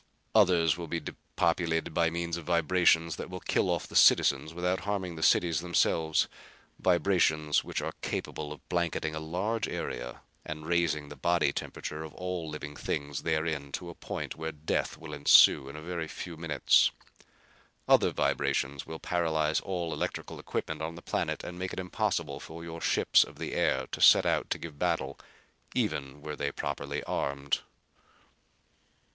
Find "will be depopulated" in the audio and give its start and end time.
0.79-1.93